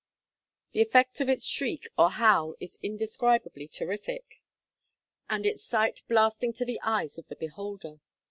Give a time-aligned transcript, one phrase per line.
[0.71, 4.41] The effect of its shriek or howl is indescribably terrific,
[5.29, 7.99] and its sight blasting to the eyes of the beholder.